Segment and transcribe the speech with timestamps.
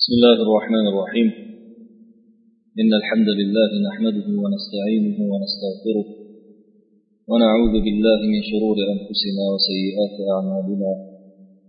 [0.00, 1.28] بسم الله الرحمن الرحيم.
[2.80, 6.06] إن الحمد لله نحمده ونستعينه ونستغفره
[7.30, 10.92] ونعوذ بالله من شرور أنفسنا وسيئات أعمالنا.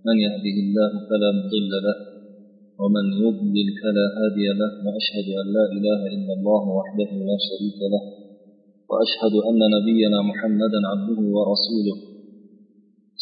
[0.08, 1.98] من يهده الله فلا مضل له
[2.82, 4.72] ومن يضلل فلا هادي له.
[4.86, 8.04] وأشهد أن لا إله إلا الله وحده لا شريك له.
[8.90, 11.98] وأشهد أن نبينا محمدا عبده ورسوله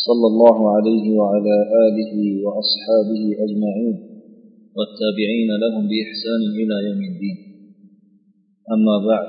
[0.07, 1.55] صلى الله عليه وعلى
[1.85, 2.13] آله
[2.45, 4.06] وأصحابه أجمعين.
[4.77, 7.37] والتابعين لهم بإحسان إلى يوم الدين.
[8.75, 9.27] أما بعد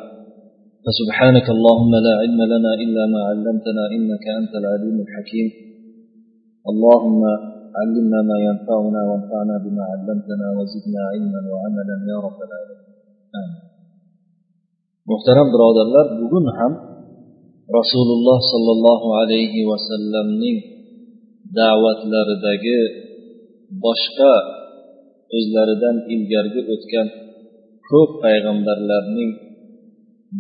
[0.85, 5.49] فسبحانك اللهم لا علم لنا إلا ما علمتنا إنك أنت العليم الحكيم.
[6.71, 7.23] اللهم
[7.81, 12.89] علمنا ما ينفعنا وانفعنا بما علمتنا وزدنا علما وعملا يا رب العالمين.
[13.41, 13.69] آمين.
[15.11, 16.73] muhtaram birodarlar bugun ham
[17.79, 20.59] rasululloh sollallohu alayhi vasallamning
[21.59, 22.81] da'vatlaridagi
[23.85, 24.35] boshqa
[25.37, 27.09] o'zlaridan ilgargi o'tgan
[27.89, 29.33] ko'p payg'ambarlarning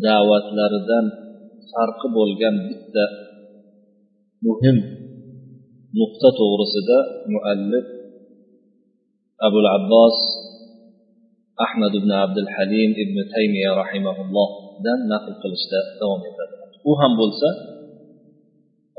[0.04, 1.06] da'vatlaridan
[1.70, 3.04] farqi bo'lgan bitta
[4.46, 4.76] muhim
[5.98, 6.98] nuqta to'g'risida
[7.32, 7.86] muallif
[9.46, 10.16] abul abbos
[11.66, 16.54] ahmad ibn abdul halim ibn taymiya rahimaullohdan naql qilishda davom etadi.
[16.90, 17.48] U ham bo'lsa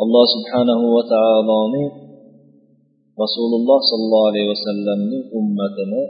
[0.03, 1.87] alloh subhanahu va taoloning
[3.23, 6.03] rasululloh sollallohu alayhi vasallamning ummatini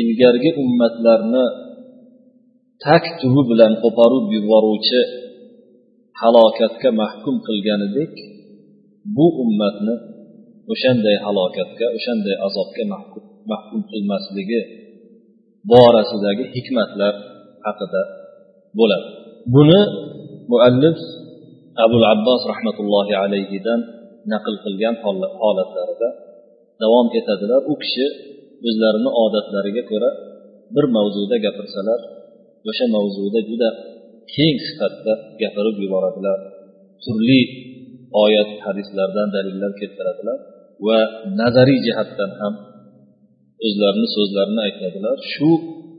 [0.00, 1.44] ilgargi ummatlarni
[2.84, 5.00] tak tubi bilan qo'porib yuboruvchi
[6.20, 8.12] halokatga mahkum qilganidek
[9.16, 9.94] bu ummatni
[10.72, 12.84] o'shanday halokatga o'shanday azobga
[13.52, 14.60] mahkum qilmasligi
[15.70, 17.14] borasidagi hikmatlar
[17.66, 18.02] haqida
[18.78, 19.08] bo'ladi.
[19.54, 19.80] Buni
[20.52, 20.98] muallif
[21.84, 23.80] abul abbos rahmatullohi alayhidan
[24.32, 24.94] naql qilgan
[25.42, 26.08] holatlarida
[26.82, 27.60] davom etadilar.
[27.72, 28.06] U kishi
[28.68, 30.10] o'zlarini odatlariga ko'ra
[30.74, 32.00] bir mavzuda gapirsalar
[32.70, 33.68] o'sha mavzuda juda
[34.34, 36.38] keng sifatda gapirib yuboradilar.
[37.04, 37.40] Turli
[38.24, 40.38] oyat hadislardan dalillar keltiradilar
[40.86, 40.98] va
[41.40, 42.54] nazariy jihatdan ham
[43.66, 45.16] o'zlarini so'zlarini aytadilar.
[45.32, 45.50] Shu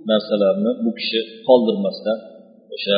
[0.09, 2.17] narsalarni bu kishi qoldirmasdan
[2.75, 2.97] o'sha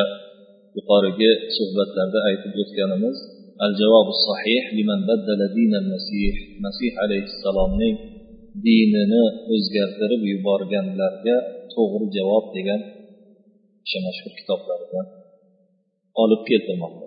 [0.77, 3.17] yuqorigi suhbatlarda aytib o'tganimiz
[3.66, 7.96] al javobi sahih liman baddala dinal masih masih alayhissalomning
[8.66, 9.24] dinini
[9.54, 11.36] o'zgartirib yuborganlarga
[11.74, 12.80] to'g'ri javob degan
[13.84, 15.06] o'sha mashhur kitoblaridan
[16.22, 17.06] olib keltirmoqda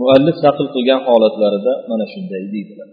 [0.00, 2.90] muallif naql qilgan holatlarida mana shunday deydilar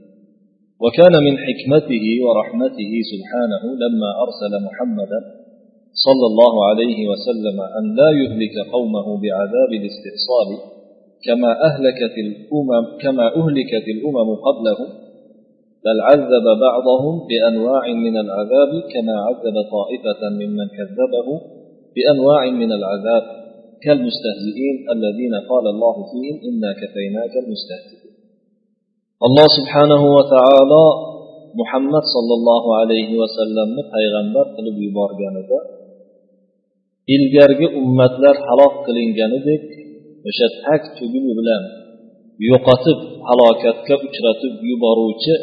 [0.84, 5.19] وكان من حكمته ورحمته سبحانه لما أرسل محمدا
[6.06, 10.50] صلى الله عليه وسلم أن لا يهلك قومه بعذاب الاستئصال
[11.25, 14.88] كما أهلكت الأمم كما أهلكت الأمم قبلهم
[15.84, 21.28] بل عذب بعضهم بأنواع من العذاب كما عذب طائفة ممن كذبه
[21.97, 23.25] بأنواع من العذاب.
[23.84, 28.06] كالمستهزئين الذين قال الله فيهم إنا كفيناك المستهزئين.
[29.16, 30.84] alloh subhanahu va taolo
[31.56, 35.59] muhammad sollallohu alayhi vasallamni payg'ambar qilib yuborganida
[37.16, 39.65] ilgargi ummatlar halok qilinganidek
[40.28, 41.62] o'sha tag tuguni bilan
[42.48, 42.98] yo'qotib
[43.28, 45.34] halokatga uchratib yuboruvchi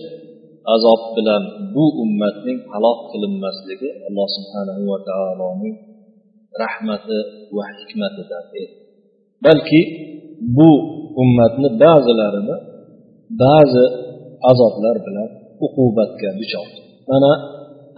[0.75, 1.43] azob bilan
[1.75, 5.75] bu ummatning halok qilinmasligi alloh subhanahu va taoloning
[6.63, 7.17] rahmati
[7.55, 8.45] va hikmatidan
[9.45, 9.81] balki
[10.57, 10.69] bu
[11.23, 12.55] ummatni ba'zilarini
[13.43, 13.85] ba'zi
[14.51, 15.29] azoblar bilan
[15.65, 16.67] uqubatga duchor
[17.09, 17.31] mana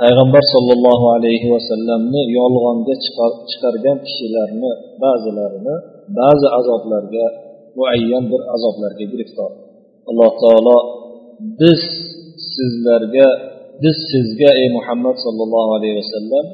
[0.02, 2.96] payg'ambar sollallohu alayhi vasallamni yolg'onga
[3.52, 4.72] chiqargan kishilarni
[5.04, 5.76] ba'zilarini
[6.20, 7.26] ba'zi azoblarga
[7.78, 9.52] muayyan bir azoblarga giriftor.
[10.10, 10.78] Alloh taolo
[11.60, 11.82] biz
[12.54, 13.28] sizlarga
[13.84, 16.46] biz sizga ey muhammad sollallohu alayhi vasallam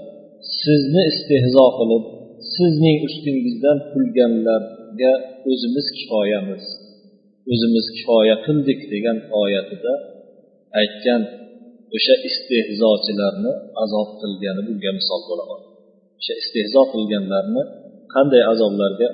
[0.62, 2.04] sizni istehzo qilib
[2.56, 5.14] sizning ustingizdan kulganlarga
[5.50, 6.64] o'zimiz kifoyamiz.
[7.52, 9.94] O'zimiz kifoya qildik degan oyatida
[10.82, 11.22] aytgan
[11.96, 13.52] o'sha istehzochilarni
[13.84, 15.68] azob qilgani bunga misol bo'la oladi
[16.20, 17.64] o'sha istehzo qilganlarni
[18.14, 19.10] qanday azoblarga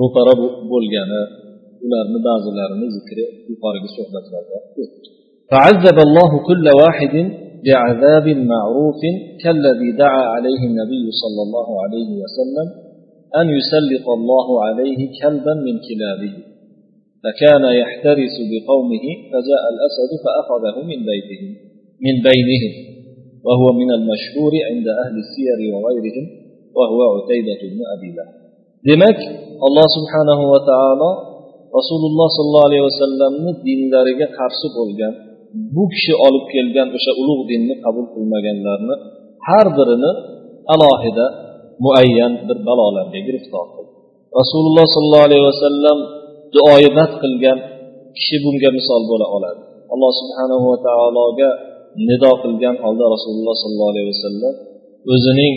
[0.00, 0.34] ro'para
[0.72, 1.22] bo'lgani
[1.84, 4.58] ularni ba'zilarini zikri yuqorigi suhbatlarda
[5.50, 7.14] فعذب الله كل واحد
[7.66, 9.00] بعذاب معروف
[9.42, 12.68] كالذي دعا عليه النبي صلى الله عليه وسلم
[13.40, 16.34] أن يسلط الله عليه كلبا من كلابه
[17.24, 21.52] فكان يحترس بقومه فجاء الأسد فأخذه من بيتهم
[22.05, 22.73] من بينهم
[23.47, 26.25] وهو من المشهور عند أهل السير وغيرهم
[26.77, 28.39] وهو عتيبة بن أبي لهب
[28.87, 29.19] demak
[29.59, 31.09] alloh subhanahu va taolo
[31.77, 35.13] rasululloh sollallohu alayhi vasallamni dinlariga qarshi bo'lgan
[35.75, 38.95] bu kishi olib kelgan o'sha ulug' dinni qabul qilmaganlarni
[39.47, 40.11] har birini
[40.73, 41.25] alohida
[41.85, 43.93] muayyan bir balolarga giriftor qildi
[44.41, 45.97] rasululloh sollallohu alayhi vasallam
[46.55, 47.57] duoibat qilgan
[48.17, 49.61] kishi bunga misol bo'la oladi
[49.93, 51.49] alloh subhanahu va taologa
[52.08, 54.54] nido qilgan holda rasululloh sollallohu alayhi vasallam
[55.12, 55.54] o'zining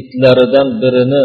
[0.00, 1.24] itlaridan birini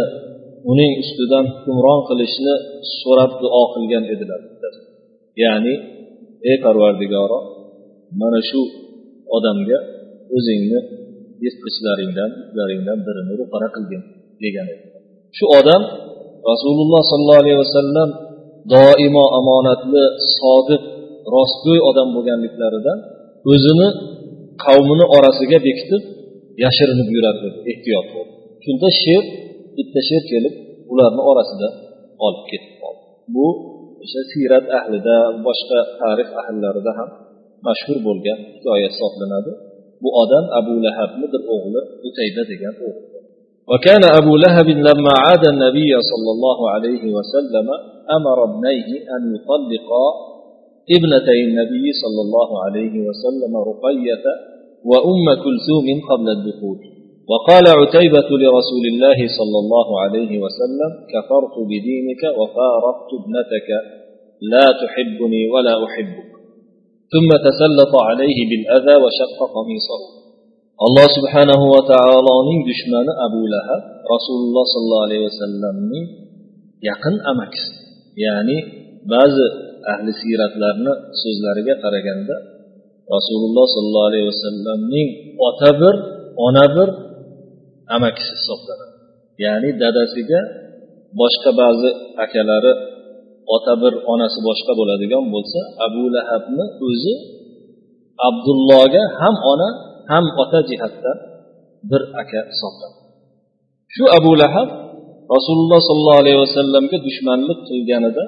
[0.72, 2.56] uning ustidan hukmron qilishni
[3.00, 4.42] so'rab duo qilgan edilar.
[5.44, 5.74] Ya'ni
[6.50, 7.40] ey parvardigoro
[8.22, 8.62] mana shu
[9.38, 9.80] odamga
[10.38, 10.80] o'zingni
[11.44, 14.02] yirtqichlaringdan itlaringdan birini ro'para qilgin
[14.44, 14.86] degan edi.
[15.38, 15.82] Shu odam
[16.52, 18.10] rasululloh sollallohu alayhi vasallam
[18.74, 20.04] doimo omonatli
[20.40, 20.84] sodiq
[21.36, 22.98] rostgo'y odam bo'lganliklaridan
[23.52, 23.88] o'zini
[24.65, 26.03] qavmini orasiga bekitib
[26.65, 28.31] yashirinib yurar edi ehtiyot bo'lib
[28.65, 29.23] shunda sher
[29.77, 30.55] bitta sher kelib
[30.93, 31.69] ularni orasida
[32.27, 33.03] olib ketib qoldi
[33.35, 33.47] bu
[34.03, 35.17] o'sha siyrat ahlida
[35.47, 37.11] boshqa tarix ahllarida ham
[37.67, 39.53] mashhur bo'lgan hikoya hisoblanadi
[40.03, 43.19] bu odam abu lahabni bir o'g'li utayda degan o'g'li
[43.73, 47.69] وكان أبو لهب لما عاد النبي صلى الله عليه وسلم
[48.17, 50.07] أمر ابنيه أن يطلقا
[50.98, 54.26] ابنتي النبي صلى الله عليه وسلم رقية
[54.86, 56.80] وأم كلثوم قبل الدخول.
[57.32, 63.70] وقال عتيبة لرسول الله صلى الله عليه وسلم كفرت بدينك وفارقت ابنتك
[64.42, 66.30] لا تحبني ولا أحبك.
[67.14, 70.24] ثم تسلط عليه بالأذى وشق قميصه.
[70.74, 76.06] alloh subhanahu va taoloning dushmani abu lahab rasululloh sollallohu alayhi vasallamning
[76.82, 77.72] yaqin amakisi
[78.18, 78.58] ya'ni
[79.06, 79.48] ba'zi
[79.92, 82.36] ahli siyratlarni so'zlariga qaraganda
[83.16, 85.08] rasululloh sollallohu alayhi vasallamning
[85.48, 85.96] ota bir
[86.46, 86.90] ona bir
[87.96, 88.96] amakisi hisoblanadi.
[89.46, 90.42] Ya'ni dadasiga
[91.20, 91.90] boshqa ba'zi
[92.26, 92.74] akalari
[93.56, 97.14] ota bir onasi boshqa bo'ladigan bo'lsa abu lahabni o'zi
[98.30, 99.70] abdullohga ham ona
[100.12, 101.18] ham ota jihatdan
[101.90, 103.00] bir aka hisoblanadi.
[103.96, 104.70] Shu abu lahab
[105.36, 108.24] rasululloh sollallohu alayhi vasallamga dushmanlik qilganida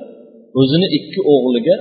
[0.60, 1.76] o'zini ikki o'g'liga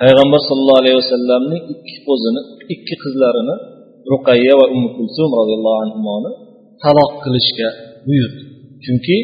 [0.00, 2.40] payg'ambar sollallohu alayhi vasallamning ikki o'zini
[2.74, 3.56] ikki qizlarini
[4.12, 6.30] ruqayya va umu kulsum roziyallohu anhuni
[6.82, 7.68] taloq qilishga
[8.06, 8.42] buyurdi.
[8.84, 9.16] Chunki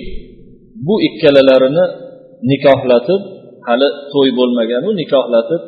[0.87, 1.85] bu ikkalalarini
[2.51, 3.23] nikohlatib
[3.67, 5.63] hali to'y bo'lmaganu nikohlatib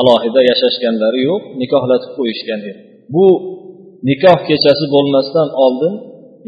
[0.00, 2.80] alohida yashashganlari yo'q nikohlatib qo'yishgan edi.
[3.14, 3.24] Bu
[4.10, 5.94] nikoh kechasi bo'lmasdan oldin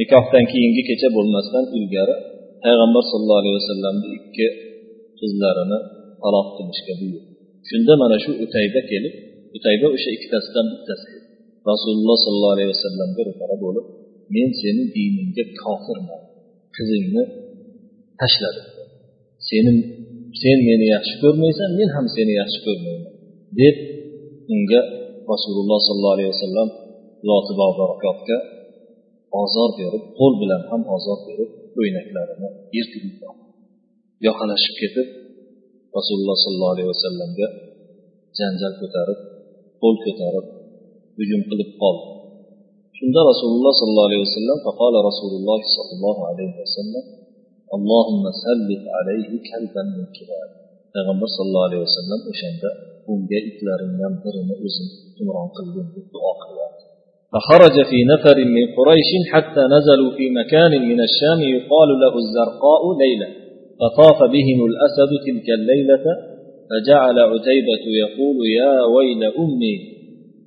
[0.01, 2.15] nikohdan keyingi kecha bo'lmasdan ilgari
[2.65, 4.47] payg'ambar sallallohu alayhi vasallamni ikki
[5.21, 5.79] qizlarini
[6.23, 7.31] taloq qilishga buyurdi.
[7.69, 9.15] Shunda mana shu utayba kelib
[9.57, 11.27] utayba o'sha ikkitasidan bittasi edi.
[11.71, 13.87] Rasululloh sollallohu alayhi vasallamga ro'para bo'lib
[14.35, 16.23] men seni diningga kofirman
[16.77, 17.23] qizingni
[18.21, 18.67] tashladim.
[19.49, 19.73] Seni
[20.41, 23.15] sen meni yaxshi ko'rmaysan men ham seni yaxshi ko'rmayman
[23.61, 23.77] deb
[24.55, 24.81] unga
[25.33, 26.69] rasululloh sollallohu alayhi vasallam
[27.29, 28.39] zoti barakotga
[29.43, 33.05] ozor berib qo'l bilan ham ozor berib ko'ynaklarini yirtib
[34.27, 35.07] yoqalashib ketib
[35.98, 37.48] rasululloh sollallohu alayhi vasallamga
[38.38, 39.20] janjal ko'tarib
[39.82, 40.46] qo'l ko'tarib
[41.18, 42.08] hujum qilib qoldi
[42.98, 47.06] shunda rasululloh sollallohu alayhi vasallam faqola rasululloh sollallohu alayhi vasallam
[47.78, 50.50] اللهم سلط عليه كلبا من كلاب
[50.94, 52.70] payg'ambar sallallohu alayhi vasallam o'shanda
[53.12, 56.82] unga itlaringdan birini o'zing hukmron qilgin deb duo qiladi
[57.34, 63.28] فخرج في نفر من قريش حتى نزلوا في مكان من الشام يقال له الزرقاء ليلة
[63.83, 66.05] فطاف بهم الأسد تلك الليلة
[66.71, 69.77] فجعل عتيبة يقول يا ويل أمي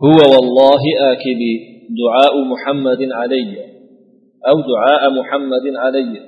[0.04, 1.54] هو والله آكلي
[2.02, 3.58] دعاء محمد علي
[4.50, 6.20] أو دعاء محمد علي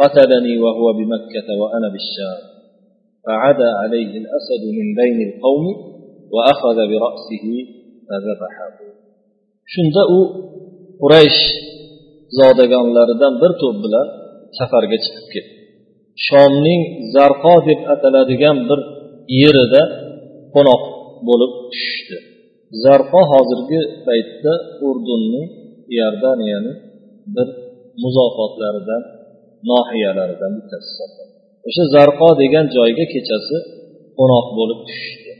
[0.00, 2.40] قتلني وهو بمكة وأنا بالشام.
[3.26, 5.64] فعدا عليه الأسد من بين القوم
[6.34, 7.46] وأخذ برأسه
[8.08, 8.84] فذبحه.
[9.72, 10.20] shunda u
[11.02, 11.40] quraysh
[12.38, 14.06] zodagonlaridan bir to'p bilan
[14.58, 14.98] safarga
[16.26, 16.82] shomning
[17.14, 18.80] zarqo deb ataladigan bir
[19.40, 19.82] yerida
[20.54, 20.82] qo'noq
[21.28, 22.16] bo'lib tushdi
[22.84, 24.52] zarqo hozirgi paytda
[24.88, 25.48] urdunning
[25.96, 26.72] iordaniyani
[27.34, 27.48] bir
[28.02, 29.02] muzofotlaridan
[29.70, 30.92] nohiyalaridan bittasi.
[31.68, 33.56] O'sha zarqo degan joyga kechasi
[34.18, 35.32] qo'noq bo'lib tushishdi.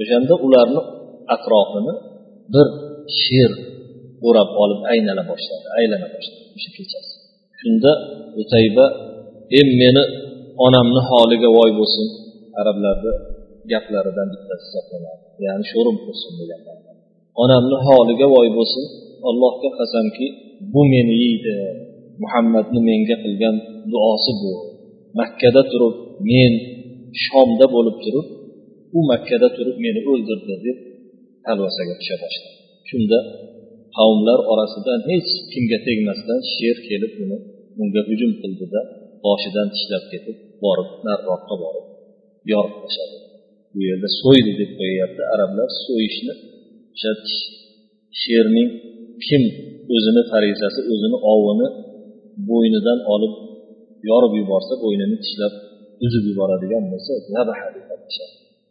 [0.00, 0.82] O'shanda ularni
[1.34, 1.94] atrofini
[2.54, 2.66] bir
[3.22, 3.52] sher
[4.26, 7.14] o'rab olib aylana boshladi aylana boshladi o'sha kechasi.
[7.60, 7.92] Shunda
[8.40, 8.86] utayba
[9.58, 10.02] e meni
[10.66, 12.06] onamni holiga voy bo'lsin
[12.60, 13.12] arablarni
[13.72, 16.60] gaplaridan bittasi hisoblanadi ya'ni sho'rim qilsin degan
[17.42, 18.84] onamni holiga voy bo'lsin
[19.28, 20.26] allohga qasamki
[20.72, 21.54] bu meni yeydi.
[22.22, 23.56] Muhammadni menga qilgan
[23.92, 24.52] duosi bu.
[25.20, 25.94] Makkada turib
[26.30, 26.52] men
[27.24, 28.26] shomda bo'lib turib
[28.96, 30.78] u makkada turib meni o'ldirdi deb
[31.46, 32.50] talvasaga tusha boshladi
[32.90, 33.18] shunda
[33.96, 37.38] qavmlar orasidan hech kimga tegmasdan sher kelib uni
[37.82, 38.80] unga hujum qildida
[39.25, 41.85] boshidan tishlab ketib borib nariroqqa borib
[42.51, 43.17] yorib tashladi
[43.73, 46.33] bu yerda so'ydi deb qo'yyapti arablar so'yishni
[46.93, 47.11] o'sha
[48.21, 48.69] sherning
[49.27, 49.43] kim
[49.95, 51.67] o'zini farizasi o'zini ovini
[52.49, 53.33] bo'ynidan olib
[54.09, 55.53] yorib yuborsa bo'ynini tishlab
[56.05, 57.11] uzib yuboradigan bo'lsa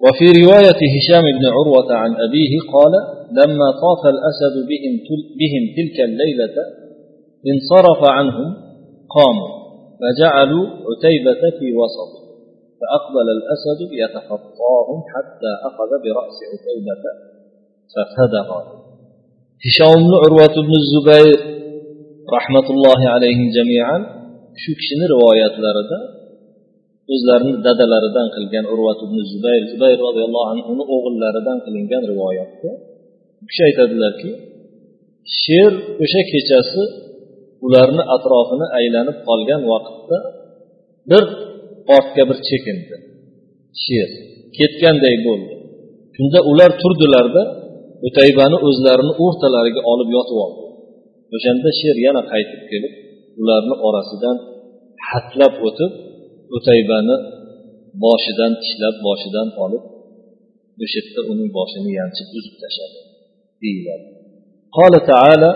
[0.05, 2.95] وفي رواية هشام بن عروة عن أبيه قال
[3.39, 4.95] لما طاف الأسد بهم,
[5.41, 6.57] بهم تلك الليلة
[7.53, 8.49] انصرف عنهم
[9.17, 9.60] قاموا
[10.01, 12.13] فجعلوا عتيبة في وسط
[12.81, 17.05] فأقبل الأسد يتخطاهم حتى أخذ برأس عتيبة
[17.93, 18.49] ففدغ
[19.67, 21.39] هشام بن عروة بن الزبير
[22.37, 24.17] رحمة الله عليهم جميعا
[24.63, 25.99] shu kishini rivoyatlarida
[27.15, 32.71] o'zlarini dadalaridan qilgan urvat ibn zubayr zubayr roziyallohu anhuni o'g'illaridan qilingan rivoyatda
[33.43, 34.31] u kishi aytadilarki
[35.43, 35.73] sher
[36.05, 36.83] o'sha kechasi
[37.67, 40.19] ularni atrofini aylanib qolgan vaqtda
[41.11, 41.25] bir
[41.97, 42.97] ortga bir chekindi
[43.85, 44.11] sher
[44.57, 45.55] ketganday bo'ldi
[46.17, 47.43] shunda ular turdilarda
[48.07, 50.63] o'taybani o'zlarini o'rtalariga olib yotib oldi
[51.37, 52.93] o'shanda sher yana qaytib kelib
[53.41, 54.37] ularni orasidan
[55.09, 55.93] hatlab o'tib
[56.57, 57.17] o'taybani
[58.05, 59.85] boshidan tishlab boshidan olib
[60.85, 62.99] o'sha yerda uning boshini yanchib uzib tashladi
[63.65, 64.07] deyiladi
[64.79, 65.51] قال تعالى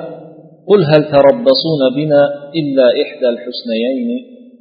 [0.69, 2.23] قل هل تربصون بنا
[2.59, 4.09] إلا إحدى الحسنيين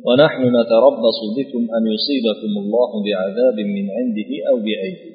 [0.07, 5.11] ونحن نتربص بكم أن يصيبكم الله بعذاب من عنده أو بأيدي؟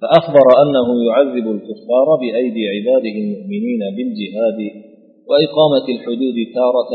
[0.00, 4.58] فأخبر أنه يعذب الكفار بأيدي عباده المؤمنين بالجهاد
[5.28, 6.92] وإقامة الحدود تارة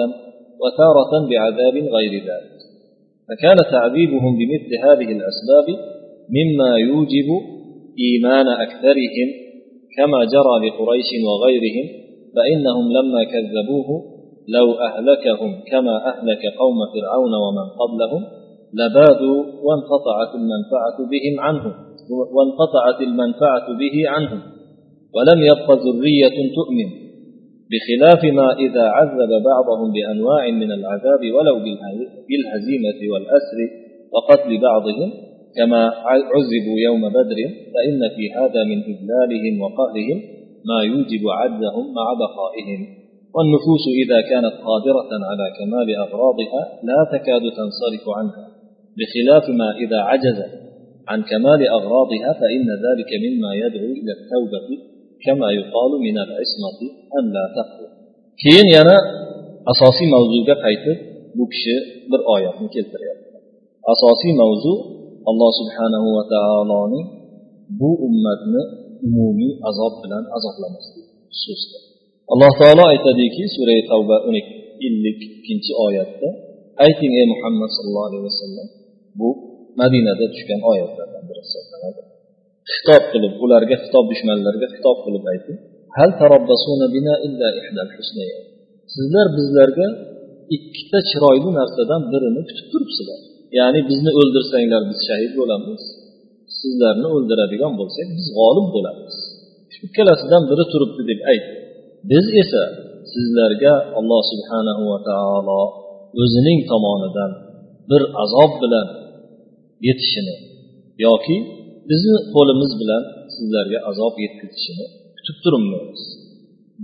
[0.62, 2.54] وتارة بعذاب غير ذلك.
[3.28, 5.68] فكان تعذيبهم بمثل هذه الأسباب
[6.38, 7.30] مما يوجب
[8.00, 9.30] إيمان أكثرهم
[9.98, 12.02] كما جرى لقريش وغيرهم
[12.36, 13.90] فإنهم لما كذبوه
[14.48, 18.24] لو أهلكهم كما أهلك قوم فرعون ومن قبلهم
[18.80, 21.74] لبادوا وانقطعت المنفعة بهم عنهم
[22.36, 24.42] وانقطعت المنفعة به عنهم.
[25.16, 26.90] ولم يبق ذرية تؤمن
[27.72, 31.56] بخلاف ما إذا عذب بعضهم بأنواع من العذاب ولو
[32.30, 33.60] بالهزيمة والأسر
[34.13, 35.10] وقتل بعضهم
[35.58, 35.82] كما
[36.34, 37.40] عذبوا يوم بدر
[37.74, 40.20] فإن في هذا من إذلالهم وقهرهم.
[40.70, 42.82] ما يوجب عجزهم مع بقائهم.
[43.36, 48.46] والنفوس إذا كانت قادرة على كمال أغراضها لا تكاد تنصرف عنها
[48.98, 50.51] بخلاف ما إذا عجزت
[51.12, 54.70] عن كمال أغراضها فإن ذلك مما يدعو إلى التوبة
[55.25, 56.79] كما يقال من العصمة
[57.17, 57.89] أن لا تقوى.
[60.13, 60.98] mavzuga qaytib
[61.38, 61.75] bu kishi
[62.12, 63.38] bir oyatni keltiryapti
[63.91, 64.74] asosiy mavzu
[65.29, 67.05] alloh subhanahu va taoloning
[67.79, 68.62] bu ummatni
[69.07, 71.07] umumiy azob bilan azoblamaslik
[71.39, 71.79] xususida
[72.33, 74.36] alloh taolo aytadiki sura tavba o'n
[74.88, 76.29] ellik ikkinchi oyatda
[76.86, 78.67] ayting ey muhammad sallallohu alayhi vasallam
[79.19, 79.29] bu
[79.81, 82.01] madinada tushgan oyatlardan biri hisoblanadi.
[82.74, 85.57] Xitob qilib ularga xitob dushmanlarga xitob qilib ayting.
[85.98, 86.12] Hal
[86.95, 87.89] bina illa ihdal
[88.93, 89.88] sizlar bizlarga
[90.55, 93.19] ikkita chiroyli narsadan birini kutib turibsizlar.
[93.60, 95.81] Ya'ni bizni o'ldirsanglar biz shahid bo'lamiz
[96.63, 99.15] sizlarni o'ldiradigan bo'lsak biz g'olib bo'lamiz.
[99.86, 101.53] Ikkalasidan biri turibdi deb aytdi
[102.12, 102.63] biz esa
[103.13, 105.62] sizlarga alloh subhanahu va taolo
[106.22, 107.32] o'zining tomonidan
[107.89, 108.88] bir azob bilan
[109.88, 110.36] yetishini
[111.05, 111.38] yoki
[111.89, 113.03] bizni qo'limiz bilan
[113.36, 116.01] sizlarga azob yetkazishini kutib turibmiz.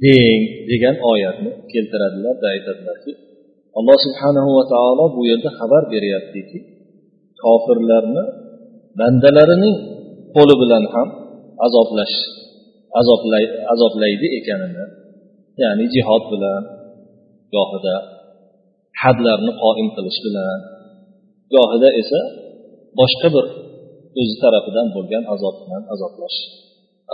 [0.03, 3.11] Deng degan oyatni keltiradilarda aytadilarki
[3.77, 6.59] alloh subhanahu va taolo bu yerda xabar beryaptiki
[7.43, 8.23] kofirlarni
[8.97, 9.77] bandalarining
[10.35, 11.07] qo'li bilan ham
[11.65, 12.15] azoblash
[12.99, 14.85] azoblay, azoblaydi ekanini
[15.61, 16.63] ya'ni jihod bilan
[17.55, 17.95] gohida
[19.01, 20.59] hadlarni qoim qilish bilan
[21.53, 22.21] gohida esa
[22.99, 23.45] boshqa bir
[24.19, 26.37] o'zi tarafidan bo'lgan azob bilan azoblash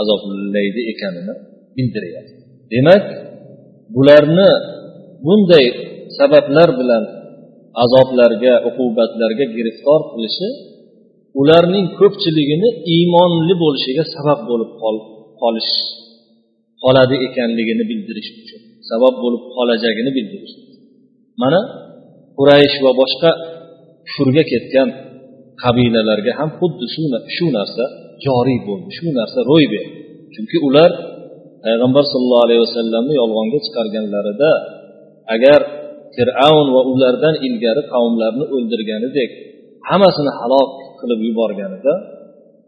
[0.02, 1.34] azoblaydi ekanini
[1.76, 2.42] bildiryapti
[2.74, 3.06] demak
[3.96, 4.50] bularni
[5.26, 5.66] bunday
[6.18, 7.04] sabablar bilan
[7.84, 10.50] azoblarga uqubatlarga giriftor qilishi
[11.40, 14.72] ularning ko'pchiligini iymonli bo'lishiga sabab bo'lib
[15.42, 15.74] qolish
[16.84, 20.56] qoladi ekanligini bildirish uchun sabab bo'lib qolajagini bildirish
[21.42, 21.60] mana
[22.38, 23.32] quraysh va boshqa
[24.08, 24.90] kufrga ketgan
[25.64, 26.86] qabilalarga ham xuddi
[27.36, 27.84] shu narsa
[28.26, 29.94] joriy bo'ldi shu narsa ro'y berdi.
[30.34, 30.92] Chunki ular
[31.66, 34.52] payg'ambar sollallohu alayhi vasallamni yolg'onga chiqarganlarida
[35.36, 35.62] agar
[36.16, 39.30] fir'avn va ulardan ilgari qavmlarni o'ldirganidek
[39.90, 41.94] hammasini halok qilib yuborganida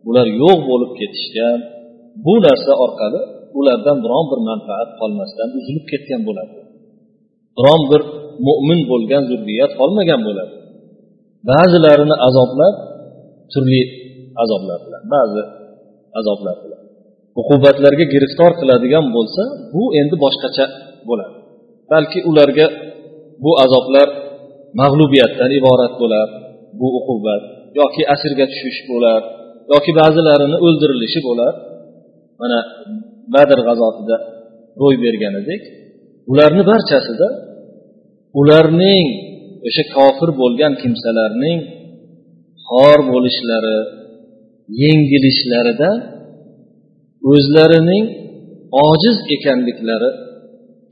[0.09, 1.59] ular yo'q bo'lib ketishgan
[2.25, 3.21] bu narsa orqali
[3.59, 6.53] ulardan biron bir manfaat qolmasdan uzilib ketgan bo'ladi.
[7.57, 8.01] Biron bir
[8.47, 10.53] mo'min bo'lgan zurriyat qolmagan bo'ladi.
[11.49, 12.75] Ba'zilarini azoblab
[13.51, 13.81] turli
[14.43, 15.43] azoblar bilan ba'zi
[16.19, 16.81] azoblar bilan.
[17.41, 19.43] Uqubatlarga giriftor qiladigan bo'lsa
[19.73, 20.65] bu endi boshqacha
[21.09, 21.35] bo'ladi.
[21.91, 22.67] Balki ularga
[23.43, 24.07] bu azoblar
[24.81, 26.27] mag'lubiyatdan iborat bo'lar
[26.79, 27.43] bu uqubat.
[27.79, 29.21] Yoki asirga tushish bo'lar
[29.73, 31.53] yoki ba'zilarini o'ldirilishi bo'lar.
[32.41, 32.59] Mana
[33.35, 34.17] badr g'azotida
[34.81, 35.61] ro'y berganidek
[36.31, 37.27] ularni barchasida
[38.39, 39.05] ularning
[39.67, 41.59] o'sha kofir bo'lgan kimsalarning
[42.67, 43.79] xor bo'lishlari
[44.83, 45.91] yengilishlarida
[47.31, 48.05] o'zlarining
[48.87, 50.09] ojiz ekanliklari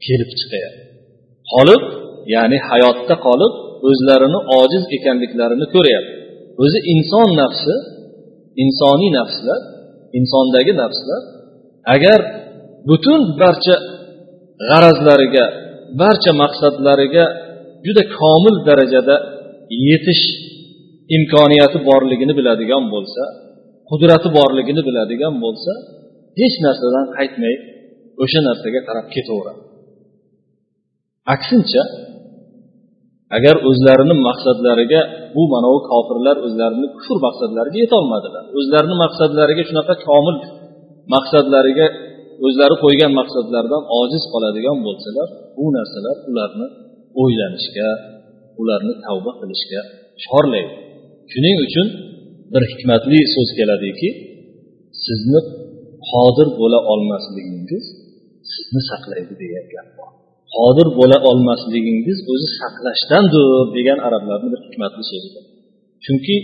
[0.06, 0.82] kelib chiqyapti
[1.54, 1.84] qolib
[2.34, 3.54] ya'ni hayotda qolib
[3.90, 6.16] o'zlarini ojiz ekanliklarini ko'ryapti.
[6.64, 7.76] O'zi inson nafsi
[8.64, 9.60] insoniy nafslar
[10.20, 11.22] insondagi nafslar
[11.96, 12.20] agar
[12.90, 13.76] butun barcha
[14.70, 15.46] g'arazlariga
[16.02, 17.26] barcha maqsadlariga
[17.86, 19.16] juda komil darajada
[19.90, 20.24] yetish
[21.16, 23.24] imkoniyati borligini biladigan bo'lsa
[23.90, 25.74] qudrati borligini biladigan bo'lsa
[26.40, 27.56] hech narsadan qaytmay
[28.24, 29.62] o'sha narsaga qarab ketaveradi.
[31.34, 31.84] Aksincha
[33.38, 35.02] agar o'zlarini maqsadlariga
[35.36, 38.44] bu manavi kofirlar o'zlarini kufr maqsadlariga yetolmadilar.
[38.60, 40.38] O'zlarini maqsadlariga shunaqa komil
[41.14, 41.88] maqsadlariga
[42.46, 45.28] o'zlari qo'ygan maqsadlaridan ojiz qoladigan bo'lsalar
[45.58, 46.68] bu narsalar ularni
[47.22, 47.90] o'ylanishga
[48.62, 49.82] ularni tavba qilishga
[50.24, 50.74] chorlaydi.
[51.32, 51.88] Shuning uchun
[52.54, 54.10] bir hikmatli so'z keladiki
[55.06, 55.40] sizni
[56.10, 57.86] qodir bo'la olmasligingiz
[58.54, 60.12] sizni saqlaydi degan gap bor.
[60.58, 63.46] Qodir bo'la olmasligingiz o'zi saqlashdandir
[63.78, 65.46] degan arablarni bir hikmatli so'zi bor.
[66.06, 66.36] Chunki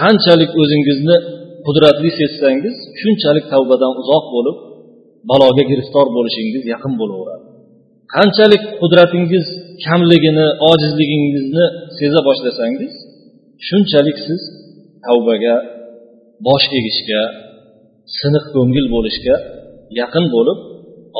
[0.00, 1.16] qanchalik o'zingizni
[1.66, 4.56] qudratli sezsangiz shunchalik tavbadan uzoq bo'lib
[5.30, 7.46] baloga giriftor bo'lishingiz yaqin bo'laveradi.
[8.14, 9.46] Qanchalik qudratingiz
[9.86, 11.66] kamligini ojizligingizni
[11.98, 12.94] seza boshlasangiz
[13.66, 14.42] shunchalik siz
[15.06, 15.56] tavbaga
[16.46, 17.22] bosh egishga
[18.18, 19.36] siniq ko'ngil bo'lishga
[20.00, 20.58] yaqin bo'lib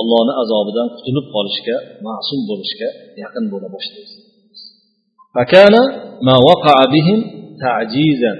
[0.00, 1.76] allohni azobidan qutulib qolishga
[2.06, 2.88] ma'sum bo'lishga
[3.22, 4.20] yaqin bo'la boshlaysiz
[5.36, 5.74] فكان
[6.28, 7.18] ما وقع بهم
[7.64, 8.32] تعجيزا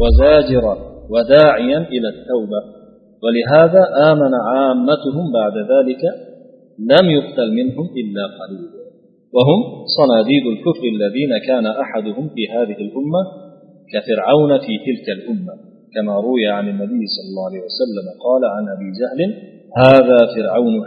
[0.00, 0.74] وزاجرا
[1.12, 2.60] وداعيا إلى التوبة
[3.22, 6.02] ولهذا آمن عامتهم بعد ذلك
[6.92, 8.70] لم يقتل منهم إلا قليل
[9.36, 9.60] وهم
[9.98, 13.22] صناديد الكفر الذين كان أحدهم في هذه الأمة
[13.92, 15.54] كفرعون في تلك الأمة
[15.94, 19.20] كما روي عن النبي صلى الله عليه وسلم قال عن أبي جهل
[19.78, 20.80] hada fir'avnu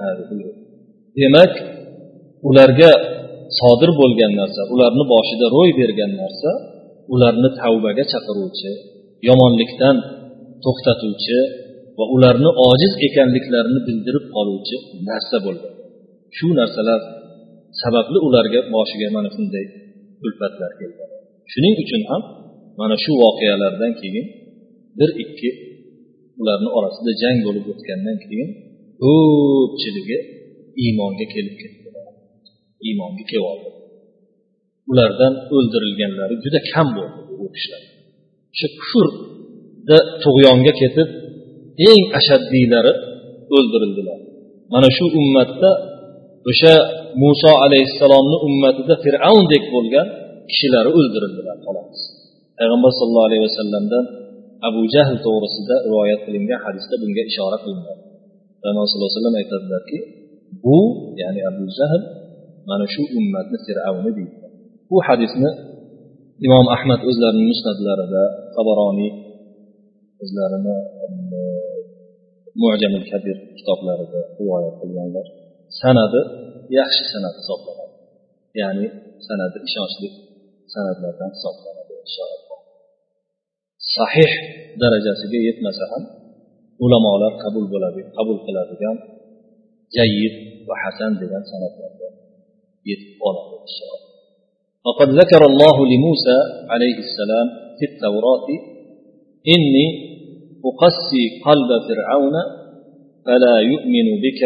[1.20, 1.52] demak
[2.50, 2.92] ularga
[3.60, 6.52] sodir bo'lgan narsa ularni boshida ro'y bergan narsa
[7.14, 8.72] ularni tavbaga chaqiruvchi
[9.28, 9.96] yomonlikdan
[10.64, 11.40] to'xtatuvchi
[11.98, 14.76] va ularni ojiz ekanliklarini bildirib qoluvchi
[15.10, 15.68] narsa bo'ldi.
[16.38, 17.02] Shu narsalar
[17.82, 19.66] sababli ularga boshiga mana shunday
[20.22, 21.04] kulfatlar keldi.
[21.52, 22.22] Shuning uchun ham
[22.80, 24.26] mana shu voqealardan keyin
[25.00, 25.50] bir ikki
[26.42, 28.50] ularni orasida jang bo'lib o'tgandan keyin
[29.04, 30.18] ko'pchiligi
[30.84, 31.88] iymonga kelib ketdi.
[32.88, 33.70] Iymonga kelib oldi
[34.92, 37.84] ulardan o'ldirilganlari juda kam bo'ldi u kishilar
[38.54, 41.10] o'sha kufrda tug'yonga ketib
[41.90, 42.94] eng ashaddiylari
[43.56, 44.20] o'ldirildilar.
[44.74, 45.70] Mana shu ummatda
[46.50, 46.74] o'sha
[47.24, 50.08] muso alayhissalomni ummatida fir'avndek bo'lgan
[50.50, 52.00] kishilari o'ldirildilar xolos.
[52.58, 54.06] Payg'ambar sallallohu alayhi vasallamdan
[54.68, 57.98] abu jahl to'g'risida rivoyat qilingan hadisda bunga ishora qilingan.
[58.66, 59.98] Payg'ambar sallallohu alayhi vasallam aytadilarki
[60.66, 60.78] bu
[61.22, 62.02] ya'ni abu jahl
[62.70, 64.38] mana shu ummatni fir'avni deydi.
[64.90, 65.50] Bu hadisni
[66.48, 68.24] imom ahmad o'zlarini musnatlarida
[68.56, 69.12] tabaroniy
[70.24, 70.76] o'zlarini
[72.64, 75.26] mujamul kabir kitoblarida rivoyat qilganlar.
[75.82, 76.22] Sanadi
[76.80, 77.96] yaxshi sanad hisoblanadi.
[78.62, 78.86] Ya'ni
[79.28, 80.10] sanadi ishonchli
[80.74, 82.46] sanatlardan hisoblanadi inshaalloh
[83.96, 84.32] sahih
[84.82, 86.04] darajasiga yetmasa ham
[86.84, 88.98] ulamolar qabul bo'ladi qabul qiladigan
[89.98, 90.34] jayyid
[90.68, 92.10] va hasan degan sanatlarga
[92.90, 94.04] yetib oladi inshaalloh
[94.88, 96.38] وقد ذكر الله لموسى
[96.74, 98.48] عليه السلام في التوراة
[99.54, 99.88] إني
[100.70, 102.36] أقسي قلب فرعون
[103.26, 104.42] فلا يؤمن بك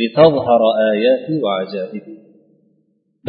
[0.00, 2.16] لتظهر آياتي وعجائبي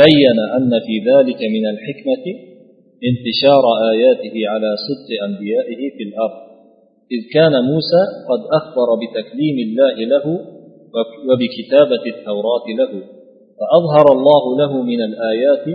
[0.03, 2.25] بين أن في ذلك من الحكمة
[3.09, 6.48] انتشار آياته على صدق أنبيائه في الأرض.
[7.15, 10.25] إذ كان موسى قد أخبر بتكليم الله له
[11.29, 12.91] وبكتابة التوراة له
[13.59, 15.67] فأظهر الله له من الآيات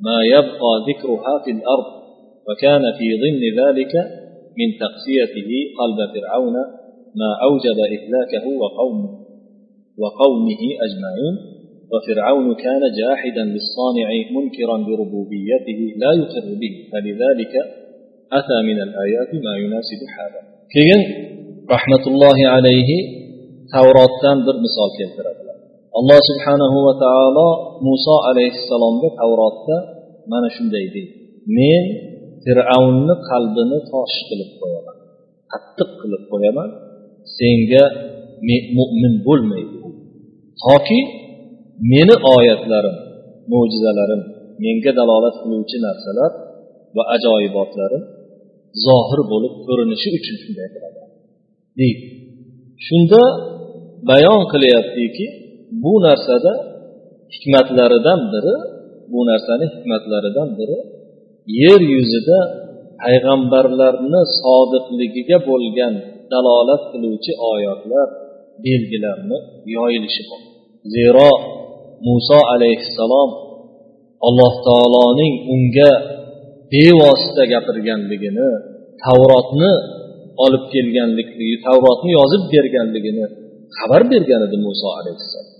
[0.00, 1.86] ما يبقى ذكرها في الأرض
[2.48, 3.94] وكان في ضمن ذلك
[4.58, 6.54] من تقسيته قلب فرعون
[7.20, 9.10] ما أوجب إهلاكه وقومه
[9.98, 11.34] وقومه أجمعين
[11.92, 17.54] وفرعون كان جاحدا للصانع منكرا بربوبيته لا يقر به فلذلك
[18.32, 20.51] أتى من الآيات ما يناسب حاله.
[20.74, 21.02] Keyin
[21.74, 22.98] rahmatullohi alayhi
[23.74, 25.56] tavrotdan bir misol keltiradilar.
[25.98, 27.48] Alloh subhanahu va taolo
[27.88, 29.76] muso alayhissalomga tavrotda
[30.32, 31.12] mana shunday deydi.
[31.58, 31.84] Men
[32.44, 34.96] fir'avnni qalbini tosh qilib qo'yaman.
[35.52, 36.68] Qattiq qilib qo'yaman.
[37.38, 37.84] Senga
[38.76, 39.76] mo'min bo'lmaydi
[40.64, 41.00] toki
[41.92, 42.96] meni oyatlarim
[43.52, 44.22] mo'jizalarim
[44.64, 46.30] menga dalolat qiluvchi narsalar
[46.96, 48.02] va ajoyibotlarim
[48.86, 51.00] zohir bo'lib ko'rinishi uchun shunday qiladi.
[51.78, 52.04] Deydi.
[52.86, 53.22] Shunda
[54.10, 55.26] bayon qilyaptiki
[55.84, 56.52] bu narsada
[57.34, 58.54] hikmatlaridan biri
[59.12, 60.78] bu narsani hikmatlaridan biri
[61.62, 62.38] yer yuzida
[63.02, 65.94] payg'ambarlarni sodiqligiga bo'lgan
[66.32, 68.08] dalolat qiluvchi oyatlar
[68.66, 69.38] belgilarni
[69.76, 70.42] yoyilishi bor.
[70.94, 71.30] Zero
[72.08, 73.30] muso alayhissalom
[74.26, 75.92] alloh taoloning unga
[76.72, 78.48] bevosita gapirganligini
[79.04, 79.72] tavrotni
[80.44, 83.24] olib kelganlikligi tavrotni yozib berganligini
[83.76, 85.56] xabar bergan edi muso alayhissalom.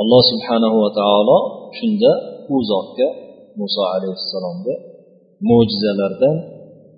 [0.00, 1.38] Alloh subhanahu va taolo
[1.78, 2.12] shunda
[2.54, 3.08] u zotga
[3.60, 4.74] muso alayhissalomga
[5.48, 6.36] mo'jizalardan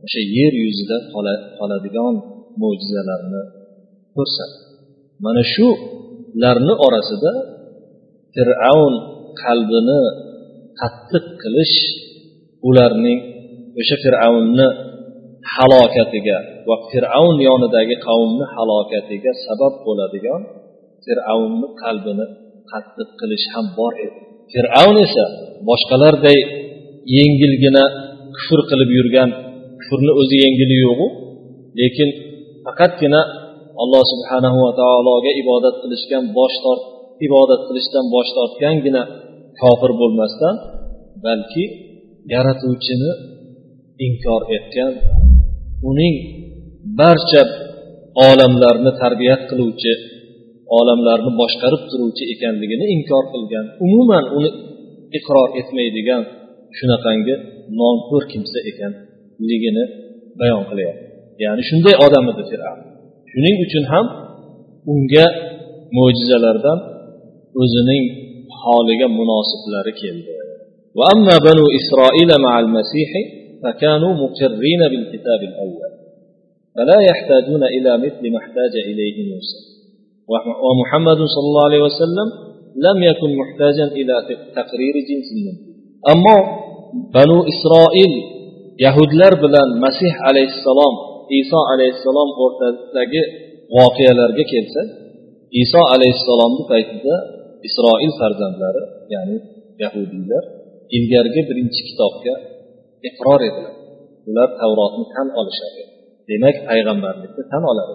[0.04, 0.96] o'sha yer yuzida
[1.58, 2.14] qoladigan
[2.62, 3.42] mo'jizalarni
[4.14, 4.60] ko'rsatdi.
[5.24, 7.32] Mana shularni orasida
[8.34, 8.94] fir'avn
[9.42, 10.00] qalbini
[10.80, 11.76] qattiq qilish
[12.68, 13.20] ularning
[13.78, 14.66] o'sha fir'avnni
[15.54, 20.40] halokatiga va fir'avn yonidagi qavmni halokatiga sabab bo'ladigan
[21.04, 22.26] fir'avnni qalbini
[22.70, 24.18] qattiq qilish ham bor edi.
[24.52, 25.24] Fir'avn esa
[25.68, 26.38] boshqalarday
[27.16, 27.84] yengilgina
[28.36, 29.30] kufr qilib yurgan
[29.80, 31.06] kufrni o'zi yengili yo'qu
[31.80, 32.08] lekin
[32.64, 33.20] faqatgina
[33.82, 36.82] alloh subhanahu va taologa ibodat qilishgan bosh tort
[37.26, 39.02] ibodat qilishdan bosh tortgangina
[39.60, 40.54] kofir bo'lmasdan
[41.24, 41.64] balki
[42.34, 43.10] yaratuvchini
[44.05, 44.93] inkor etgan
[45.89, 46.15] uning
[46.99, 47.43] barcha
[48.27, 49.93] olamlarni tarbiyat qiluvchi
[50.79, 54.49] olamlarni boshqarib turuvchi ekanligini inkor qilgan umuman uni
[55.17, 56.23] iqror etmaydigan
[56.77, 57.35] shunaqangi
[57.79, 59.83] nonko'r kimsa ekanligini
[60.39, 61.03] bayon qilyapti
[61.43, 62.81] ya'ni shunday odam edi fir'avn
[63.31, 64.05] shuning uchun ham
[64.93, 65.25] unga
[65.97, 66.79] mo'jizalardan
[67.61, 68.03] o'zining
[68.61, 70.33] holiga munosiblari keldi
[70.99, 73.09] وأما بنو إسرائيل مع المسيح
[73.63, 75.91] فكانوا مقرين بالكتاب الأول
[76.75, 79.59] فلا يحتاجون إلى مثل ما احتاج إليه موسى
[80.65, 82.27] ومحمد صلى الله عليه وسلم
[82.87, 84.13] لم يكن محتاجا إلى
[84.59, 85.57] تقرير جنس منه
[86.13, 86.35] أما
[87.15, 88.35] بنو إسرائيل
[88.83, 90.93] yahudlar bilan masih alayhissalom
[91.31, 93.21] iso alayhissalom o'rtasidagi
[93.75, 94.87] voqealarga kelsak
[95.63, 97.15] iso alayhissalomni paytida
[97.67, 98.83] isroil farzandlari
[99.13, 99.37] ya'ni
[99.83, 100.43] yahudiylar
[100.97, 102.33] ilgarigi birinchi kitobga
[103.08, 103.74] iqror edilar.
[104.28, 105.82] Ular tavrotni tan olishadi.
[106.30, 107.94] Demak payg'ambarlikni tan oladi.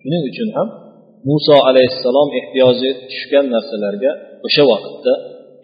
[0.00, 0.68] Shuning uchun ham
[1.28, 4.10] muso alayhissalom ehtiyoji tushgan narsalarga
[4.46, 5.12] o'sha vaqtda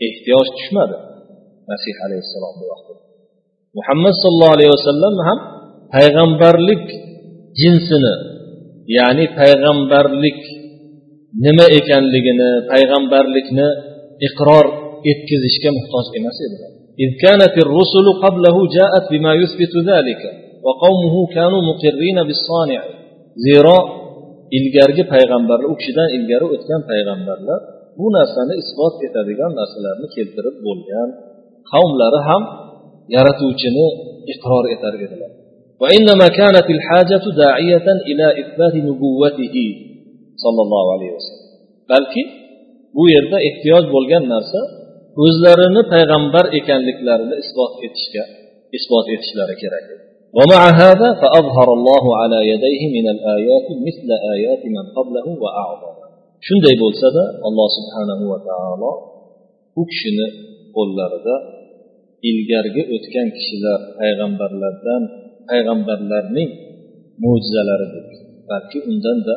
[0.07, 0.97] ehtiyoj tushmadi.
[1.71, 2.95] Masih alayhissalom bu vaqtda.
[3.79, 5.39] Muhammad sallallohu alayhi vasallam ham
[5.95, 6.85] payg'ambarlik
[7.61, 8.15] jinsini
[8.99, 10.41] ya'ni payg'ambarlik
[11.45, 13.69] nima ekanligini payg'ambarlikni
[14.29, 14.67] iqror
[15.11, 16.68] etkazishga muhtoj emas edilar
[17.04, 20.22] إذ كانت الرسل قبله جاءت بما يثبت ذلك
[20.66, 22.82] وقومه كانوا مقرين بالصانع
[23.46, 23.80] زيرا
[24.58, 27.60] ilgarigi payg'ambarlar u kishidan ilgari o'tgan payg'ambarlar
[28.00, 31.10] bu narsani isbot etadigan narsalarni keltirib bo'lgan
[31.72, 32.44] qavmlari ham
[33.16, 33.88] yaratuvchini
[34.34, 35.32] iqror etar edilar
[35.84, 39.56] وإنما كانت الحاجة داعية إلى إثبات نبوته
[40.44, 41.44] صلى الله عليه وسلم
[41.92, 42.24] balki
[42.96, 44.60] bu yerda ehtiyoj bo'lgan narsa
[45.26, 48.24] o'zlarini payg'ambar ekanliklarini isbot etishga
[48.78, 50.04] isbot etishlari kerak edi
[50.38, 55.94] ومع هذا فأظهر الله على يديه من الآيات مثل آيات من قبله وأعظم
[56.48, 58.92] shunday bo'lsada alloh subhanahu va taolo
[59.82, 60.28] u kishini
[60.76, 61.36] qo'llarida
[62.30, 65.02] ilgarigi o'tgan kishilar payg'ambarlardan
[65.50, 66.50] payg'ambarlarning
[67.24, 68.10] mo'jizalaridek
[68.50, 69.36] balki undanda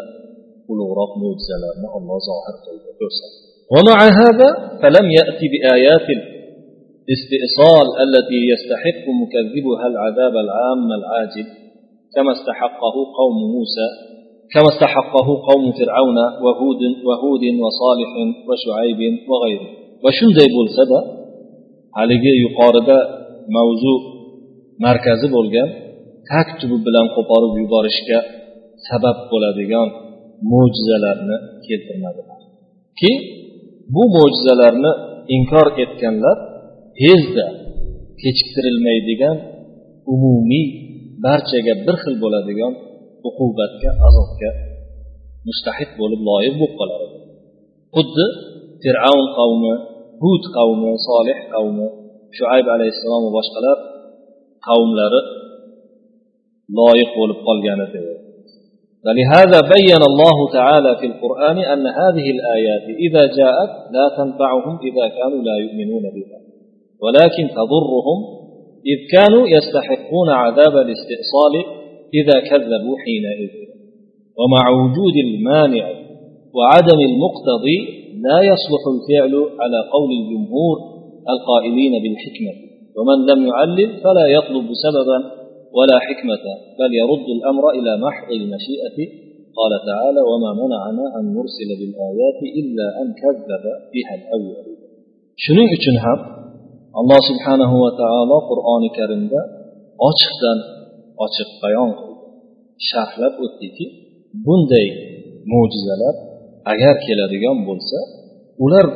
[0.73, 3.40] ulug'roq mo'jizalarni olloh zohir qildi ko'rsatdi
[3.74, 4.50] ومع هذا
[4.82, 11.48] فلم يأتي بآيات الاستئصال التي يستحق مكذبها العذاب العام العاجل
[12.16, 13.88] كما استحقه قوم موسى
[14.54, 18.12] كما استحقه قوم فرعون وهود وهود وصالح
[18.48, 19.68] وشعيب وغيره.
[20.04, 21.22] وشندي بولسدا
[21.98, 22.98] haligi yuqorida
[23.56, 23.94] mavzu
[24.86, 25.70] markazi bo'lgan
[26.30, 28.20] tag tubi bilan qo'porib yuborishga
[28.88, 29.88] sabab bo'ladigan
[30.52, 32.40] mo'jizalarni keltirmadilar
[33.00, 33.12] ki
[33.94, 34.92] bu mo'jizalarni
[35.36, 36.38] inkor etganlar
[37.00, 37.48] tezda
[38.22, 39.38] kechiktirilmaydigan
[40.14, 40.66] umumiy
[41.26, 42.74] barchaga bir xil bo'ladigan
[43.30, 44.52] uqubatga azobga
[45.48, 47.08] mustahid bo'lib loyiq bo'lib qoladi.
[47.96, 48.26] Xuddi
[48.84, 49.74] fir'avn qavmi
[50.24, 51.88] hud qavmi solih qavmi
[52.38, 53.78] shuayb alayhissalom va boshqalar
[54.68, 55.22] qavmlari
[56.80, 58.00] loyiq bo'lib qolgan edi
[59.06, 65.42] فلهذا بين الله تعالى في القرآن أن هذه الآيات إذا جاءت لا تنفعهم إذا كانوا
[65.44, 66.40] لا يؤمنون بها.
[67.04, 68.20] ولكن تضرهم
[68.92, 71.54] إذ كانوا يستحقون عذاب الاستئصال
[72.20, 73.54] إذا كذبوا حينئذ.
[74.40, 75.86] ومع وجود المانع
[76.56, 77.80] وعدم المقتضي
[78.28, 80.78] لا يصلح الفعل على قول الجمهور
[81.34, 82.54] القائلين بالحكمة.
[82.98, 85.41] ومن لم يعلل فلا يطلب سببا
[85.77, 86.45] ولا حكمة
[86.79, 88.99] بل يرد الأمر إلى محض المشيئة
[89.59, 94.67] قال تعالى وما منعنا أن نرسل بالآيات إلا أن كذب بها الأول
[95.45, 96.19] shuning uchun ham
[97.01, 99.41] alloh subhanahu va taolo qur'oni karimda
[100.09, 100.59] ochiqdan
[101.25, 102.25] ochiq bayon qildi
[102.89, 103.87] sharhlab o'tdiki
[104.47, 104.89] bunday
[105.53, 106.15] mo'jizalar
[106.73, 107.99] agar keladigan bo'lsa
[108.65, 108.87] ular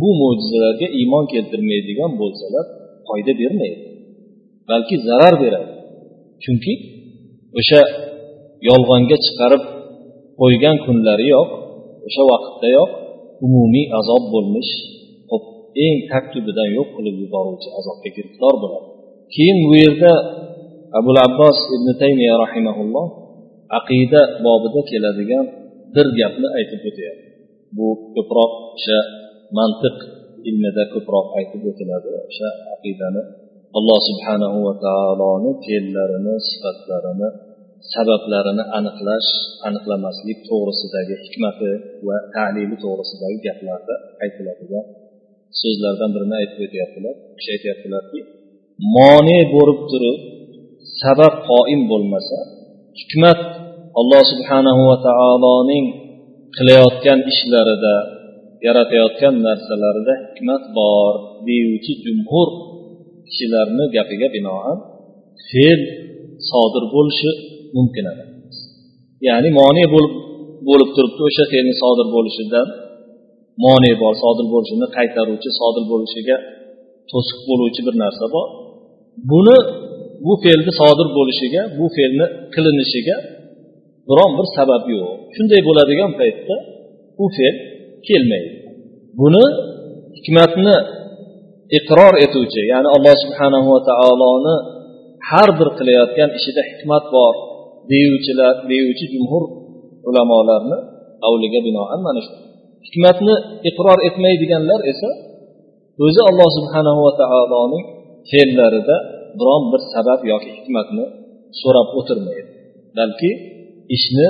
[0.00, 2.64] bu mo'jizalarga iymon keltirmaydigan bo'lsalar
[3.08, 3.80] foyda bermaydi
[4.70, 5.71] balki zarar beradi
[6.43, 6.73] chunki
[7.59, 7.81] o'sha
[8.69, 9.63] yolg'onga chiqarib
[10.39, 11.49] qo'ygan kunlariyoq
[12.07, 12.91] o'sha vaqtdayoq
[13.45, 14.71] umumiy azob bo'lmish
[15.31, 15.43] hop
[15.85, 18.87] eng tarkibidan yo'q qilib yuboruvchi azobga giriftor bo'ladi.
[19.33, 20.13] Keyin bu yerda
[20.99, 23.07] abul abbos ibn taymiya rahimaulloh
[23.79, 25.45] aqida bobida keladigan
[25.95, 27.27] bir gapni aytib o'tyapti
[27.77, 28.99] bu ko'proq o'sha
[29.57, 29.97] mantiq
[30.49, 33.21] ilmida ko'proq aytib o'tiladi o'sha aqidani
[33.77, 37.29] alloh subhanahu va taoloni fe'llarini sifatlarini
[37.93, 39.29] sabablarini aniqlash
[39.67, 41.71] aniqlamaslik to'g'risidagi hikmati
[42.07, 44.85] va talili to'g'risidagi gaplarda aytiladigan
[45.61, 47.15] so'zlardan birini aytib o'tyaptilar.
[47.37, 48.19] Kishi aytyaptilarki
[48.97, 50.19] mone bo'lib turib
[51.01, 52.37] sabab qoim bo'lmasa
[52.99, 53.39] hikmat
[53.99, 55.85] alloh subhanahu va taoloning
[56.57, 57.95] qilayotgan ishlarida
[58.67, 61.11] yaratayotgan narsalarida hikmat bor
[61.47, 62.49] deyuvchi jumhur
[63.27, 64.77] kishilarni gapiga binoan
[65.49, 65.79] fe'l
[66.49, 67.29] sodir bo'lishi
[67.75, 68.55] mumkin emas.
[69.27, 70.13] Ya'ni moni bo'lib
[70.67, 72.67] bo'lib turibdi o'sha fe'lni sodir bo'lishidan
[73.65, 76.37] moni bor sodir bo'lishini qaytaruvchi sodir bo'lishiga
[77.11, 78.47] to'siq bo'luvchi bir narsa bor.
[79.31, 79.57] Buni
[80.25, 83.17] bu fe'lni sodir bo'lishiga bu fe'lni qilinishiga
[84.07, 85.09] biron bir sabab yo'q.
[85.35, 86.55] Shunday bo'ladigan paytda
[87.23, 87.55] u fe'l
[88.07, 88.51] kelmaydi.
[89.19, 89.45] Buni
[90.17, 90.75] hikmatni
[91.79, 94.55] iqror etuvchi ya'ni alloh subhanahu va taoloni
[95.29, 97.33] har bir qilayotgan ishida hikmat bor
[97.91, 99.43] deyuvchilar deyuvchi jumhur
[100.09, 100.77] ulamolarni
[101.23, 102.33] qavliga binoan mana shu.
[102.85, 103.35] Hikmatni
[103.69, 105.09] iqror etmaydiganlar esa
[106.05, 107.85] o'zi alloh subhanahu va taoloning
[108.31, 108.97] fe'llarida
[109.39, 111.05] biron bir sabab yoki hikmatni
[111.61, 112.51] so'rab o'tirmaydi.
[112.97, 113.29] Balki
[113.95, 114.27] ishni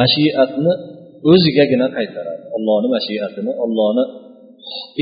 [0.00, 0.72] mashiatni
[1.30, 2.44] o'zigagina qaytaradi.
[2.56, 4.04] Ollohni mashiatini ollohni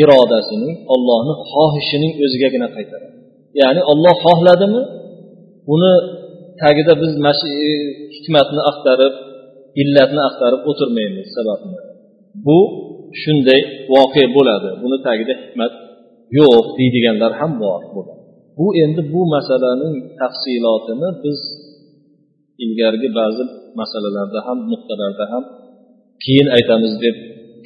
[0.02, 3.16] irodasining ollohni xohishining o'zigagina qaytaradi.
[3.60, 4.82] Ya'ni olloh xohladimi
[5.74, 5.92] uni
[6.62, 7.12] tagida biz
[7.66, 7.70] e,
[8.16, 9.14] hikmatni axtarib
[9.82, 11.78] illatni axtarib o'tirmaymiz sababni
[12.46, 12.58] bu
[13.22, 13.60] shunday
[13.94, 14.68] voqea bo'ladi.
[14.82, 15.72] Buni tagida hikmat
[16.38, 17.80] yo'q deydiganlar ham bor
[18.58, 21.40] bu endi bu masalaning tafsilotini biz
[22.64, 23.44] ilgargi ba'zi
[23.80, 25.44] masalalarda ham nuqtalarda ham
[26.24, 27.16] keyin aytamiz deb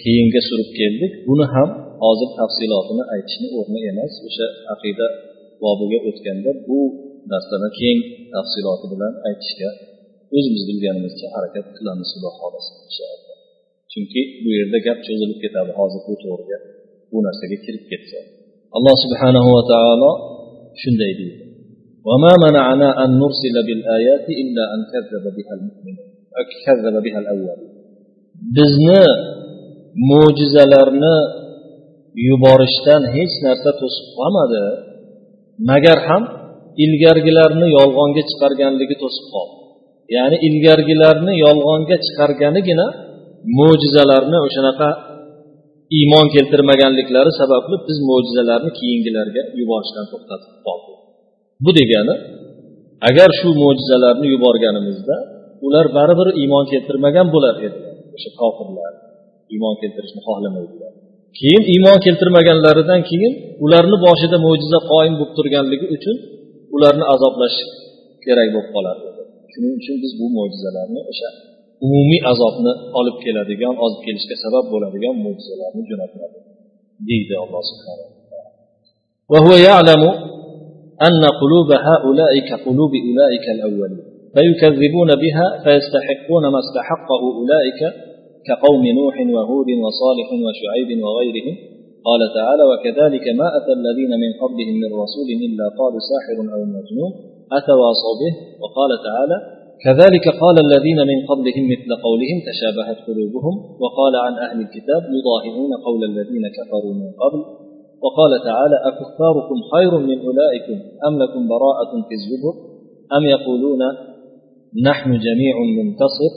[0.04, 1.69] keyinga surib keldik buni ham
[2.04, 5.08] hozir tafsilotini aytishni o'rni emas o'sha aqida
[5.63, 6.80] bobiga o'tganda bu
[7.32, 8.00] narsani keng
[8.34, 9.69] tafsiloti bilan aytishga
[10.38, 13.38] o'zimiz bilganimizcha harakat qilamiz xudo xohlasa inshaalloh
[13.91, 16.58] chunki bu yerda gap cho'zilib ketadi hozir bu to'g'riga
[17.12, 18.19] bu narsaga kirib ketsa
[18.78, 20.12] alloh subhanahu va taolo
[20.82, 21.47] shunday deydi
[22.10, 26.10] وما منعنا أن نرسل بالآيات إلا أن كذب بها المؤمنون
[26.65, 27.60] كذب بها الأول
[28.58, 29.02] bizni
[30.11, 31.16] mo'jizalarni
[32.28, 34.62] yuborishdan hech narsa to'sib qolmadi.
[35.70, 36.22] Magar ham
[36.85, 39.57] ilgargilarni yolg'onga chiqarganligi to'sib qoldi.
[40.16, 42.87] Ya'ni ilgargilarni yolg'onga chiqarganigina
[43.59, 44.88] mo'jizalarni o'shanaqa
[45.98, 50.98] iymon keltirmaganliklari sababli biz mo'jizalarni keyingilarga yuborishdan to'xtatib qoldik.
[51.64, 52.14] Bu degani
[53.09, 55.16] agar shu mo'jizalarni yuborganimizda
[55.66, 57.78] ular baribir iymon keltirmagan bo'lar edi
[58.16, 58.92] o'sha kofirlar
[59.54, 60.91] iymon keltirishni xohlamaydilar
[61.39, 63.34] keyin iymon keltirmaganlaridan keyin
[63.65, 66.15] ularni boshida mo'jiza qoyim bo'lib turganligi uchun
[66.76, 67.58] ularni azoblash
[68.26, 69.08] kerak bo'lib qolardi
[69.52, 71.30] shuning uchun biz bu mo'jizalarni o'sha
[71.86, 76.38] umumiy azobni olib keladigan olib kelishga sabab bo'ladigan mo'jizalarni jo'natadi
[77.10, 78.15] deydi alloh subhanahu
[79.34, 80.04] وهو يعلم
[81.08, 84.04] أن قلوب هؤلاء كقلوب أولئك الأولين
[84.36, 87.82] فيكذبون بها فيستحقون ما استحقه أولئك
[88.48, 91.55] كقوم نوح وهود وصالح وشعيب وغيرهم.
[92.09, 97.12] قال تعالى وكذلك ما أتى الذين من قبلهم من رسول إلا قالوا ساحر أو مجنون.
[97.59, 99.37] أتواصوا به؟ وقال تعالى
[99.85, 103.55] كذلك قال الذين من قبلهم مثل قولهم تشابهت قلوبهم.
[103.83, 107.40] وقال عن أهل الكتاب يضاهئون قول الذين كفروا من قبل.
[108.05, 110.76] وقال تعالى أكفاركم خير من أولئكم
[111.09, 112.55] أم لكم براءة في الزبر؟
[113.16, 113.83] أم يقولون
[114.90, 116.33] نحن جميع منتصر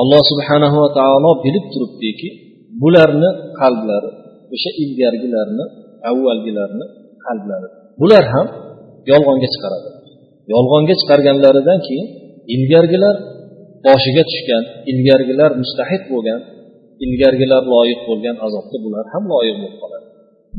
[0.00, 2.28] alloh subhanava taolo bilib turibdiki
[2.82, 4.10] bularni qalblari
[4.54, 5.64] o'sha ilgarigilarni
[6.10, 6.84] avvalgilarni
[7.24, 7.68] qalblari
[8.00, 8.46] bular ham
[9.10, 9.88] yolg'onga chiqaradi
[10.52, 12.06] yolg'onga chiqarganlaridan keyin
[12.54, 13.16] ilgarigilar
[13.86, 16.40] boshiga tushgan ilgarigilar mustahid bo'lgan
[17.04, 20.06] ilgarigilar loyiq bo'lgan azobga bular ham loyiq bo'lib qoladi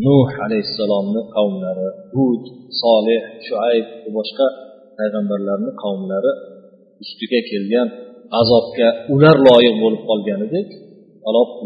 [0.06, 2.44] nuh alayhissalomni qavmlari hud
[2.82, 4.48] solih shuayb va boshqa
[5.00, 6.32] payg'ambarlarni qavmlari
[7.04, 7.88] ustiga kelgan
[8.42, 10.68] azobga ular loyiq bo'lib qolganidek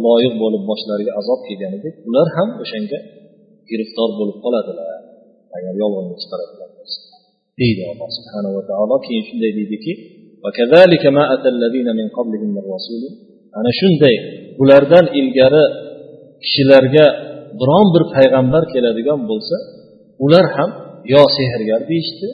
[0.06, 3.00] loyiq bo'lib boshlariga azob kelganidek ular ham o'shanga
[3.70, 4.88] giriftor bo'lib qoladilar.
[5.58, 7.00] Agar yolg'onga chiqaradigan bo'lsa.
[7.60, 8.96] Deydi alloh subhanava va taolo.
[9.06, 9.94] Keyin shunday deydiki
[13.60, 14.16] ana shunday
[14.62, 15.64] ulardan ilgari
[16.44, 17.06] kishilarga
[17.60, 19.56] biron bir payg'ambar keladigan bo'lsa
[20.26, 20.70] ular ham
[21.14, 22.28] yo sehrgar deyishdi.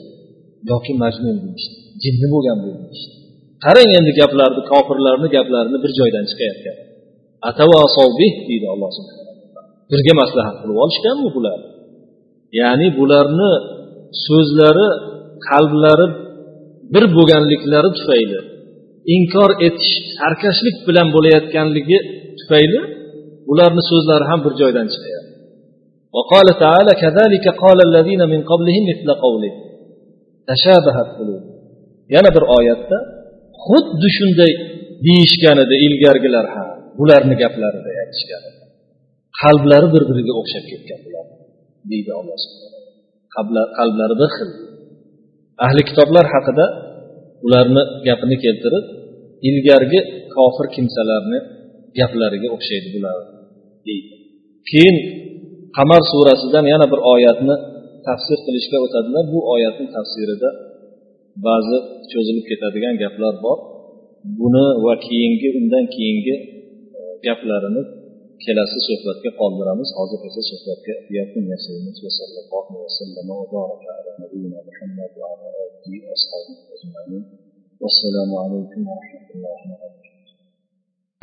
[0.71, 3.13] yoki majnun deyishdi jinni bo'lgan bu deyishdi
[3.65, 6.77] qarang endi gaplarni kofirlarni gaplarini bir joydan chiqayotgan
[8.49, 8.91] deydi alloh
[9.91, 11.59] birga maslahat qilib olishganmi bular
[12.61, 13.51] ya'ni bularni
[14.25, 14.87] so'zlari
[15.49, 16.07] qalblari
[16.93, 18.39] bir bo'lganliklari tufayli
[19.15, 21.99] inkor etish sarkashlik bilan bo'layotganligi
[22.39, 22.79] tufayli
[23.51, 25.27] ularni so'zlari ham bir joydan chiqyapti
[26.17, 29.53] وقال تعالى كذلك قال الذين من قبلهم مثل قوله
[32.14, 32.98] yana bir oyatda
[33.64, 34.52] xuddi shunday
[35.06, 38.42] deyishgan edi ilgargilar ham bularni gaplarida aytishgan.
[39.40, 41.26] Qalblari bir biriga o'xshab ketgan bular
[41.90, 42.38] deydi alloh
[43.78, 44.50] qalblari bir xil.
[45.66, 46.66] Ahli kitoblar haqida
[47.46, 48.84] ularni gapini keltirib
[49.48, 50.00] ilgargi
[50.34, 51.38] kofir kimsalarni
[51.98, 53.16] gaplariga o'xshaydi bular
[53.86, 54.14] deydi.
[54.70, 54.96] Keyin
[55.76, 57.56] qamar surasidan yana bir oyatni
[58.08, 59.24] tafsir qilishga o'tadilar.
[59.32, 60.50] Bu oyatni tafsirida
[61.46, 61.78] ba'zi
[62.12, 63.58] cho'zilib ketadigan gaplar bor.
[64.38, 66.36] Buni va keyingi undan keyingi
[66.98, 67.82] e, gaplarini
[68.44, 69.88] kelasi suhbatga qoldiramiz.
[69.98, 74.84] Hozir esa suhbatga yakun yasaymiz va sallallohu vasallam va baraka
[75.20, 75.64] va ala va
[76.16, 77.24] ashabihi